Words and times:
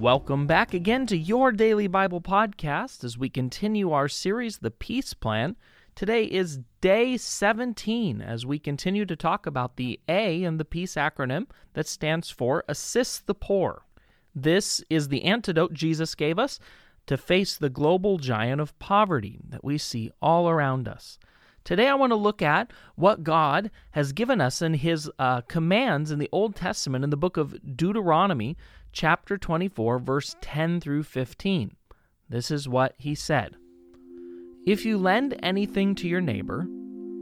Welcome 0.00 0.46
back 0.46 0.72
again 0.72 1.04
to 1.08 1.16
your 1.16 1.52
daily 1.52 1.86
Bible 1.86 2.22
podcast 2.22 3.04
as 3.04 3.18
we 3.18 3.28
continue 3.28 3.92
our 3.92 4.08
series, 4.08 4.56
The 4.56 4.70
Peace 4.70 5.12
Plan. 5.12 5.56
Today 5.94 6.24
is 6.24 6.60
day 6.80 7.18
17 7.18 8.22
as 8.22 8.46
we 8.46 8.58
continue 8.58 9.04
to 9.04 9.14
talk 9.14 9.44
about 9.44 9.76
the 9.76 10.00
A 10.08 10.42
in 10.42 10.56
the 10.56 10.64
peace 10.64 10.94
acronym 10.94 11.48
that 11.74 11.86
stands 11.86 12.30
for 12.30 12.64
Assist 12.66 13.26
the 13.26 13.34
Poor. 13.34 13.84
This 14.34 14.82
is 14.88 15.08
the 15.08 15.24
antidote 15.24 15.74
Jesus 15.74 16.14
gave 16.14 16.38
us 16.38 16.58
to 17.04 17.18
face 17.18 17.58
the 17.58 17.68
global 17.68 18.16
giant 18.16 18.62
of 18.62 18.78
poverty 18.78 19.38
that 19.50 19.62
we 19.62 19.76
see 19.76 20.10
all 20.22 20.48
around 20.48 20.88
us. 20.88 21.18
Today, 21.64 21.88
I 21.88 21.94
want 21.94 22.10
to 22.10 22.16
look 22.16 22.42
at 22.42 22.72
what 22.96 23.22
God 23.22 23.70
has 23.92 24.12
given 24.12 24.40
us 24.40 24.62
in 24.62 24.74
His 24.74 25.10
uh, 25.18 25.42
commands 25.42 26.10
in 26.10 26.18
the 26.18 26.28
Old 26.32 26.56
Testament 26.56 27.04
in 27.04 27.10
the 27.10 27.16
book 27.16 27.36
of 27.36 27.76
Deuteronomy, 27.76 28.56
chapter 28.92 29.36
24, 29.36 29.98
verse 29.98 30.36
10 30.40 30.80
through 30.80 31.02
15. 31.02 31.76
This 32.28 32.50
is 32.50 32.68
what 32.68 32.94
He 32.98 33.14
said 33.14 33.56
If 34.66 34.84
you 34.84 34.98
lend 34.98 35.38
anything 35.42 35.94
to 35.96 36.08
your 36.08 36.20
neighbor, 36.20 36.66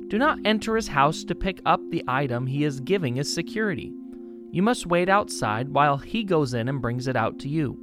do 0.09 0.16
not 0.16 0.39
enter 0.47 0.75
his 0.75 0.89
house 0.89 1.22
to 1.25 1.34
pick 1.34 1.61
up 1.66 1.81
the 1.91 2.03
item 2.09 2.47
he 2.47 2.64
is 2.64 2.81
giving 2.81 3.19
as 3.19 3.33
security. 3.33 3.92
You 4.50 4.62
must 4.62 4.86
wait 4.86 5.11
outside 5.11 5.69
while 5.69 5.98
he 5.98 6.25
goes 6.25 6.55
in 6.55 6.66
and 6.66 6.81
brings 6.81 7.09
it 7.09 7.16
out 7.16 7.39
to 7.41 7.48
you. 7.48 7.78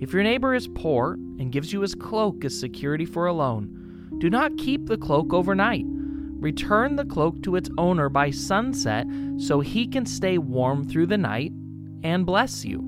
If 0.00 0.12
your 0.12 0.22
neighbor 0.22 0.54
is 0.54 0.68
poor 0.68 1.14
and 1.14 1.50
gives 1.50 1.72
you 1.72 1.80
his 1.80 1.96
cloak 1.96 2.44
as 2.44 2.58
security 2.58 3.04
for 3.04 3.26
a 3.26 3.32
loan, 3.32 3.85
do 4.18 4.30
not 4.30 4.56
keep 4.56 4.86
the 4.86 4.96
cloak 4.96 5.32
overnight. 5.32 5.84
Return 5.86 6.96
the 6.96 7.04
cloak 7.04 7.42
to 7.42 7.56
its 7.56 7.70
owner 7.78 8.08
by 8.08 8.30
sunset 8.30 9.06
so 9.38 9.60
he 9.60 9.86
can 9.86 10.06
stay 10.06 10.38
warm 10.38 10.86
through 10.86 11.06
the 11.06 11.18
night 11.18 11.52
and 12.02 12.24
bless 12.26 12.64
you. 12.64 12.78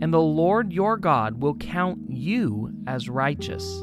And 0.00 0.12
the 0.12 0.20
Lord 0.20 0.72
your 0.72 0.96
God 0.96 1.40
will 1.40 1.54
count 1.54 1.98
you 2.08 2.72
as 2.86 3.08
righteous. 3.08 3.82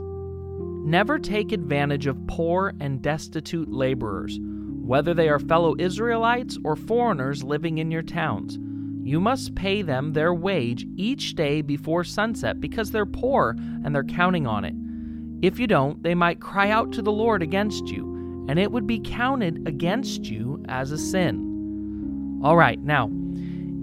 Never 0.86 1.18
take 1.18 1.52
advantage 1.52 2.06
of 2.06 2.28
poor 2.28 2.74
and 2.80 3.02
destitute 3.02 3.72
laborers, 3.72 4.40
whether 4.42 5.14
they 5.14 5.30
are 5.30 5.40
fellow 5.40 5.76
Israelites 5.80 6.58
or 6.64 6.76
foreigners 6.76 7.44
living 7.44 7.80
in 7.80 7.92
your 7.92 8.04
towns. 8.04 8.60
You 9.04 9.20
must 9.20 9.56
pay 9.56 9.82
them 9.82 10.14
their 10.14 10.34
wage 10.34 10.86
each 10.96 11.36
day 11.36 11.62
before 11.62 12.04
sunset 12.04 12.62
because 12.62 12.92
they're 12.92 13.06
poor 13.06 13.56
and 13.84 13.94
they're 13.94 14.04
counting 14.04 14.48
on 14.48 14.64
it. 14.64 14.76
If 15.46 15.60
you 15.60 15.68
don't, 15.68 16.02
they 16.02 16.16
might 16.16 16.42
cry 16.42 16.72
out 16.72 16.92
to 16.94 17.04
the 17.04 17.12
Lord 17.12 17.44
against 17.44 17.86
you, 17.86 18.46
and 18.50 18.58
it 18.58 18.72
would 18.72 18.88
be 18.88 19.00
counted 19.00 19.68
against 19.68 20.26
you 20.26 20.64
as 20.68 20.90
a 20.90 20.98
sin. 20.98 22.42
All 22.44 22.58
right, 22.58 22.82
now, 22.82 23.12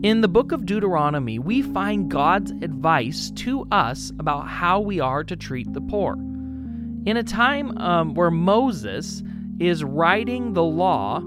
in 0.02 0.22
the 0.22 0.28
book 0.28 0.50
of 0.50 0.66
Deuteronomy, 0.66 1.38
we 1.38 1.62
find 1.62 2.10
God's 2.10 2.50
advice 2.50 3.30
to 3.36 3.64
us 3.70 4.10
about 4.18 4.48
how 4.48 4.80
we 4.80 4.98
are 4.98 5.22
to 5.22 5.36
treat 5.36 5.72
the 5.72 5.80
poor. 5.80 6.14
In 6.14 7.16
a 7.16 7.22
time 7.22 7.78
um, 7.78 8.14
where 8.14 8.32
Moses 8.32 9.22
is 9.60 9.84
writing 9.84 10.54
the 10.54 10.64
law, 10.64 11.22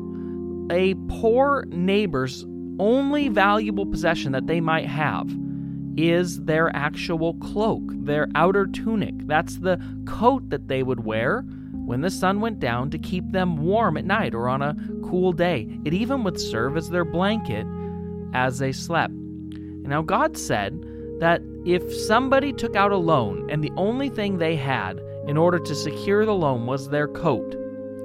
a 0.70 0.96
poor 1.08 1.64
neighbor's 1.70 2.46
only 2.78 3.30
valuable 3.30 3.86
possession 3.86 4.34
that 4.34 4.48
they 4.48 4.60
might 4.60 4.88
have 4.88 5.30
is 5.98 6.44
their 6.44 6.76
actual 6.76 7.36
cloak, 7.36 7.84
their 7.88 8.28
outer 8.36 8.68
tunic. 8.68 9.14
That's 9.28 9.58
the 9.58 9.80
coat 10.06 10.50
that 10.50 10.68
they 10.68 10.84
would 10.84 11.06
wear 11.06 11.42
when 11.86 12.02
the 12.02 12.10
sun 12.10 12.42
went 12.42 12.60
down 12.60 12.90
to 12.90 12.98
keep 12.98 13.32
them 13.32 13.58
warm 13.58 13.96
at 13.98 14.06
night 14.06 14.34
or 14.34 14.50
on 14.50 14.62
a 14.62 14.76
cool 15.04 15.32
day. 15.32 15.68
It 15.86 15.94
even 15.94 16.24
would 16.24 16.40
serve 16.40 16.78
as 16.78 16.90
their 16.90 17.06
blanket 17.06 17.66
as 18.34 18.60
they 18.60 18.72
slept. 18.72 19.14
Now, 19.14 20.02
God 20.02 20.38
said 20.38 20.84
that 21.20 21.42
if 21.66 21.94
somebody 21.94 22.52
took 22.52 22.76
out 22.76 22.92
a 22.92 22.98
loan 22.98 23.50
and 23.50 23.64
the 23.64 23.72
only 23.78 24.10
thing 24.10 24.38
they 24.38 24.56
had 24.56 25.00
in 25.28 25.38
order 25.38 25.60
to 25.60 25.76
secure 25.76 26.26
the 26.26 26.34
loan 26.34 26.66
was 26.66 26.90
their 26.90 27.08
coat, 27.08 27.56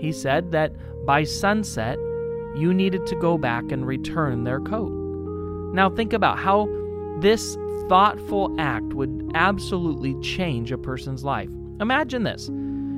He 0.01 0.13
said 0.13 0.51
that 0.53 0.73
by 1.05 1.25
sunset, 1.25 1.99
you 2.57 2.73
needed 2.75 3.07
to 3.07 3.17
go 3.17 3.39
back 3.39 3.71
and 3.71 3.87
return 3.87 4.45
their 4.45 4.61
coat. 4.61 4.91
Now, 5.75 5.91
think 5.91 6.13
about 6.13 6.39
how 6.39 6.67
this 7.21 7.57
thoughtful 7.89 8.55
act 8.59 8.93
would 8.95 9.31
absolutely 9.35 10.19
change 10.21 10.73
a 10.73 10.79
person's 10.79 11.25
life. 11.25 11.51
Imagine 11.81 12.23
this. 12.23 12.49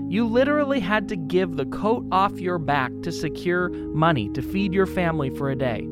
You 0.09 0.27
literally 0.27 0.81
had 0.81 1.09
to 1.09 1.16
give 1.16 1.56
the 1.56 1.65
coat 1.66 2.05
off 2.12 2.38
your 2.38 2.59
back 2.59 2.93
to 3.03 3.10
secure 3.10 3.71
money 3.71 4.28
to 4.31 4.43
feed 4.43 4.75
your 4.75 4.87
family 4.87 5.31
for 5.31 5.50
a 5.50 5.56
day. 5.56 5.87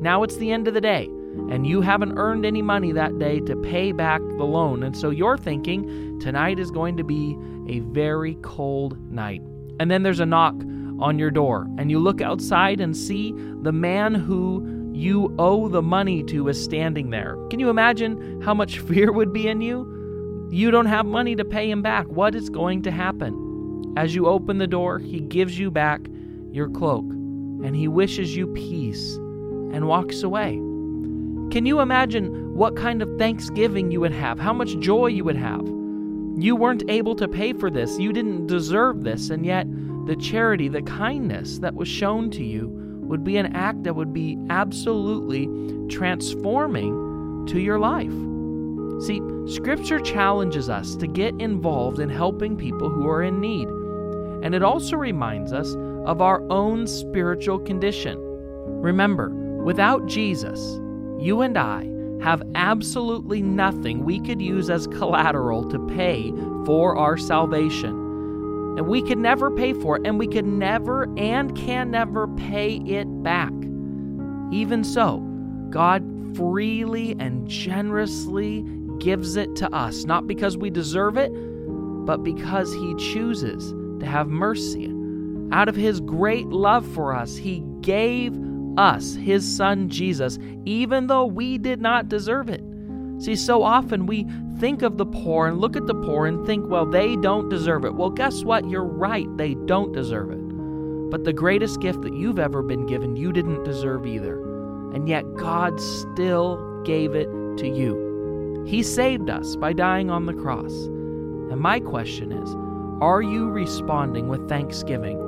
Now 0.00 0.22
it's 0.22 0.36
the 0.36 0.52
end 0.52 0.66
of 0.66 0.74
the 0.74 0.80
day, 0.80 1.04
and 1.50 1.66
you 1.66 1.82
haven't 1.82 2.16
earned 2.16 2.46
any 2.46 2.62
money 2.62 2.92
that 2.92 3.18
day 3.18 3.40
to 3.40 3.56
pay 3.56 3.92
back 3.92 4.20
the 4.20 4.44
loan. 4.44 4.82
And 4.82 4.96
so 4.96 5.10
you're 5.10 5.36
thinking 5.36 6.18
tonight 6.20 6.58
is 6.58 6.70
going 6.70 6.96
to 6.96 7.04
be 7.04 7.36
a 7.68 7.80
very 7.80 8.36
cold 8.42 8.98
night. 9.10 9.42
And 9.78 9.90
then 9.90 10.02
there's 10.02 10.20
a 10.20 10.26
knock 10.26 10.54
on 10.98 11.18
your 11.18 11.30
door, 11.30 11.66
and 11.76 11.90
you 11.90 11.98
look 11.98 12.22
outside 12.22 12.80
and 12.80 12.96
see 12.96 13.34
the 13.60 13.72
man 13.72 14.14
who 14.14 14.75
you 14.96 15.34
owe 15.38 15.68
the 15.68 15.82
money 15.82 16.22
to 16.24 16.48
is 16.48 16.62
standing 16.62 17.10
there. 17.10 17.36
Can 17.50 17.60
you 17.60 17.68
imagine 17.68 18.40
how 18.40 18.54
much 18.54 18.78
fear 18.88 19.12
would 19.12 19.32
be 19.32 19.46
in 19.46 19.60
you? 19.60 20.48
You 20.50 20.70
don't 20.70 20.86
have 20.86 21.04
money 21.04 21.36
to 21.36 21.44
pay 21.44 21.70
him 21.70 21.82
back. 21.82 22.06
What 22.06 22.34
is 22.34 22.48
going 22.48 22.82
to 22.82 22.90
happen? 22.90 23.94
As 23.96 24.14
you 24.14 24.26
open 24.26 24.58
the 24.58 24.66
door, 24.66 24.98
he 24.98 25.20
gives 25.20 25.58
you 25.58 25.70
back 25.70 26.00
your 26.50 26.70
cloak 26.70 27.04
and 27.04 27.76
he 27.76 27.88
wishes 27.88 28.34
you 28.34 28.46
peace 28.48 29.16
and 29.16 29.86
walks 29.86 30.22
away. 30.22 30.52
Can 31.50 31.66
you 31.66 31.80
imagine 31.80 32.54
what 32.54 32.76
kind 32.76 33.02
of 33.02 33.18
thanksgiving 33.18 33.90
you 33.90 34.00
would 34.00 34.12
have? 34.12 34.38
How 34.38 34.52
much 34.52 34.78
joy 34.78 35.08
you 35.08 35.24
would 35.24 35.36
have? 35.36 35.66
You 36.38 36.56
weren't 36.56 36.88
able 36.88 37.14
to 37.16 37.28
pay 37.28 37.52
for 37.52 37.70
this. 37.70 37.98
You 37.98 38.12
didn't 38.12 38.46
deserve 38.46 39.04
this. 39.04 39.30
And 39.30 39.44
yet, 39.44 39.66
the 40.06 40.16
charity, 40.16 40.68
the 40.68 40.82
kindness 40.82 41.58
that 41.58 41.74
was 41.74 41.88
shown 41.88 42.30
to 42.32 42.44
you 42.44 42.85
would 43.06 43.24
be 43.24 43.36
an 43.36 43.54
act 43.54 43.84
that 43.84 43.94
would 43.94 44.12
be 44.12 44.38
absolutely 44.50 45.48
transforming 45.88 47.46
to 47.48 47.60
your 47.60 47.78
life. 47.78 48.12
See, 49.04 49.20
Scripture 49.46 50.00
challenges 50.00 50.68
us 50.68 50.96
to 50.96 51.06
get 51.06 51.34
involved 51.40 52.00
in 52.00 52.08
helping 52.08 52.56
people 52.56 52.88
who 52.88 53.08
are 53.08 53.22
in 53.22 53.40
need. 53.40 53.68
And 54.44 54.54
it 54.54 54.62
also 54.62 54.96
reminds 54.96 55.52
us 55.52 55.74
of 56.04 56.20
our 56.20 56.42
own 56.50 56.86
spiritual 56.86 57.58
condition. 57.58 58.18
Remember, 58.80 59.30
without 59.62 60.06
Jesus, 60.06 60.80
you 61.18 61.42
and 61.42 61.56
I 61.56 61.88
have 62.22 62.42
absolutely 62.54 63.42
nothing 63.42 64.04
we 64.04 64.20
could 64.20 64.40
use 64.40 64.70
as 64.70 64.86
collateral 64.86 65.68
to 65.70 65.78
pay 65.86 66.32
for 66.64 66.96
our 66.96 67.16
salvation. 67.16 68.05
And 68.76 68.88
we 68.88 69.00
could 69.02 69.18
never 69.18 69.50
pay 69.50 69.72
for 69.72 69.96
it, 69.96 70.02
and 70.06 70.18
we 70.18 70.26
could 70.26 70.44
never 70.44 71.08
and 71.18 71.56
can 71.56 71.90
never 71.90 72.28
pay 72.28 72.76
it 72.76 73.06
back. 73.22 73.52
Even 74.52 74.84
so, 74.84 75.18
God 75.70 76.04
freely 76.36 77.16
and 77.18 77.48
generously 77.48 78.64
gives 78.98 79.36
it 79.36 79.56
to 79.56 79.74
us, 79.74 80.04
not 80.04 80.26
because 80.26 80.56
we 80.56 80.70
deserve 80.70 81.16
it, 81.16 81.32
but 82.06 82.22
because 82.22 82.72
He 82.72 82.94
chooses 82.96 83.72
to 84.00 84.06
have 84.06 84.28
mercy. 84.28 84.92
Out 85.52 85.68
of 85.68 85.76
His 85.76 86.00
great 86.00 86.46
love 86.48 86.86
for 86.86 87.14
us, 87.14 87.36
He 87.36 87.64
gave 87.80 88.36
us 88.76 89.14
His 89.14 89.56
Son 89.56 89.88
Jesus, 89.88 90.38
even 90.64 91.06
though 91.06 91.24
we 91.24 91.56
did 91.58 91.80
not 91.80 92.08
deserve 92.08 92.50
it. 92.50 92.62
See, 93.18 93.36
so 93.36 93.62
often 93.62 94.06
we 94.06 94.26
think 94.58 94.82
of 94.82 94.98
the 94.98 95.06
poor 95.06 95.46
and 95.46 95.58
look 95.58 95.76
at 95.76 95.86
the 95.86 95.94
poor 95.94 96.26
and 96.26 96.46
think, 96.46 96.68
well, 96.68 96.86
they 96.86 97.16
don't 97.16 97.48
deserve 97.48 97.84
it. 97.84 97.94
Well, 97.94 98.10
guess 98.10 98.44
what? 98.44 98.68
You're 98.68 98.84
right. 98.84 99.26
They 99.36 99.54
don't 99.54 99.92
deserve 99.92 100.30
it. 100.30 101.10
But 101.10 101.24
the 101.24 101.32
greatest 101.32 101.80
gift 101.80 102.02
that 102.02 102.14
you've 102.14 102.38
ever 102.38 102.62
been 102.62 102.86
given, 102.86 103.16
you 103.16 103.32
didn't 103.32 103.64
deserve 103.64 104.06
either. 104.06 104.40
And 104.94 105.08
yet 105.08 105.24
God 105.36 105.80
still 105.80 106.82
gave 106.84 107.14
it 107.14 107.28
to 107.58 107.68
you. 107.68 108.64
He 108.66 108.82
saved 108.82 109.30
us 109.30 109.56
by 109.56 109.72
dying 109.72 110.10
on 110.10 110.26
the 110.26 110.34
cross. 110.34 110.72
And 110.72 111.60
my 111.60 111.80
question 111.80 112.32
is 112.32 112.54
are 113.02 113.22
you 113.22 113.50
responding 113.50 114.28
with 114.28 114.48
thanksgiving? 114.48 115.20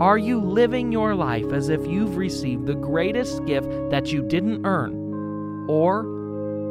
Are 0.00 0.18
you 0.18 0.40
living 0.40 0.92
your 0.92 1.14
life 1.14 1.52
as 1.52 1.68
if 1.68 1.86
you've 1.86 2.16
received 2.16 2.66
the 2.66 2.74
greatest 2.74 3.44
gift 3.46 3.68
that 3.90 4.12
you 4.12 4.22
didn't 4.22 4.66
earn? 4.66 5.66
Or 5.68 6.04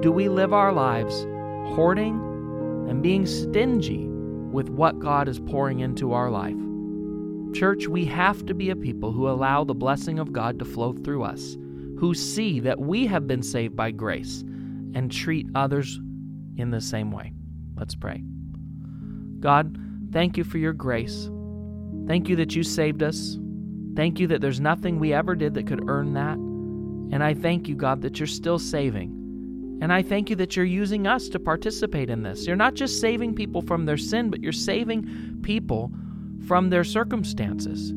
do 0.04 0.12
we 0.12 0.28
live 0.28 0.54
our 0.54 0.74
lives 0.74 1.24
hoarding 1.76 2.16
and 2.90 3.02
being 3.02 3.26
stingy 3.26 4.06
with 4.52 4.68
what 4.68 5.00
God 5.00 5.30
is 5.30 5.40
pouring 5.40 5.80
into 5.80 6.12
our 6.12 6.30
life. 6.30 6.58
Church, 7.58 7.88
we 7.88 8.04
have 8.04 8.46
to 8.48 8.54
be 8.54 8.70
a 8.70 8.76
people 8.76 9.14
who 9.14 9.30
allow 9.30 9.64
the 9.64 9.74
blessing 9.74 10.20
of 10.20 10.34
God 10.34 10.60
to 10.60 10.66
flow 10.66 10.92
through 10.92 11.24
us, 11.24 11.58
who 11.98 12.14
see 12.14 12.60
that 12.60 12.82
we 12.82 13.08
have 13.08 13.28
been 13.28 13.42
saved 13.42 13.78
by 13.78 13.92
grace 13.92 14.42
and 14.94 15.10
treat 15.10 15.48
others 15.56 16.02
in 16.58 16.70
the 16.70 16.82
same 16.82 17.10
way. 17.10 17.32
Let's 17.78 17.96
pray. 17.96 18.22
God, 19.40 19.78
thank 20.12 20.36
you 20.36 20.44
for 20.44 20.58
your 20.58 20.74
grace. 20.74 21.30
Thank 22.08 22.28
you 22.28 22.36
that 22.36 22.58
you 22.58 22.64
saved 22.64 23.04
us. 23.04 23.40
Thank 23.96 24.20
you 24.20 24.28
that 24.28 24.42
there's 24.42 24.60
nothing 24.60 25.00
we 25.00 25.14
ever 25.14 25.34
did 25.34 25.54
that 25.54 25.66
could 25.66 25.88
earn 25.88 26.14
that. 26.16 26.36
And 26.36 27.24
I 27.24 27.36
thank 27.36 27.70
you, 27.70 27.76
God, 27.76 28.02
that 28.02 28.20
you're 28.20 28.28
still 28.28 28.60
saving. 28.60 29.23
And 29.84 29.92
I 29.92 30.02
thank 30.02 30.30
you 30.30 30.38
that 30.38 30.56
you're 30.56 30.64
using 30.64 31.08
us 31.08 31.28
to 31.28 31.40
participate 31.42 32.10
in 32.10 32.24
this. 32.24 32.48
You're 32.48 32.56
not 32.56 32.74
just 32.74 33.02
saving 33.02 33.36
people 33.36 33.62
from 33.62 33.84
their 33.84 33.98
sin, 33.98 34.30
but 34.30 34.42
you're 34.42 34.54
saving 34.54 35.42
people 35.42 35.92
from 36.48 36.70
their 36.70 36.86
circumstances. 36.86 37.92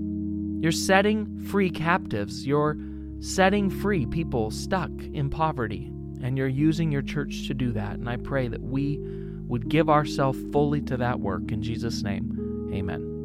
You're 0.61 0.73
setting 0.73 1.39
free 1.43 1.71
captives. 1.71 2.45
You're 2.45 2.77
setting 3.21 3.71
free 3.71 4.05
people 4.05 4.51
stuck 4.51 4.91
in 5.13 5.31
poverty. 5.31 5.93
And 6.25 6.37
you're 6.37 6.49
using 6.49 6.91
your 6.91 7.03
church 7.03 7.47
to 7.47 7.55
do 7.55 7.71
that. 7.75 7.93
And 7.93 8.11
I 8.11 8.17
pray 8.17 8.49
that 8.49 8.63
we 8.63 8.99
would 9.47 9.69
give 9.69 9.89
ourselves 9.89 10.41
fully 10.51 10.81
to 10.81 10.97
that 10.97 11.21
work. 11.21 11.53
In 11.53 11.63
Jesus' 11.63 12.03
name, 12.03 12.69
amen. 12.75 13.16